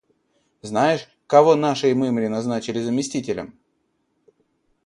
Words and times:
Знаешь, 0.63 1.07
кого 1.27 1.53
нашей 1.53 1.93
мымре 1.93 2.27
назначили 2.27 2.81
заместителем? 2.81 3.53